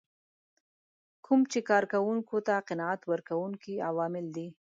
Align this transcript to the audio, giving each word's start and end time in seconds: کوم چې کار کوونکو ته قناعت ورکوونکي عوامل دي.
کوم 1.25 1.41
چې 1.51 1.59
کار 1.69 1.83
کوونکو 1.93 2.37
ته 2.47 2.55
قناعت 2.67 3.01
ورکوونکي 3.11 3.73
عوامل 3.89 4.25
دي. 4.35 4.47